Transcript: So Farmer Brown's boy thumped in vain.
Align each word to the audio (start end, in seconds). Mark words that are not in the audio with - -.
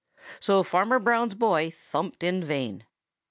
So 0.39 0.63
Farmer 0.63 0.97
Brown's 0.97 1.35
boy 1.35 1.69
thumped 1.69 2.23
in 2.23 2.43
vain. 2.43 2.85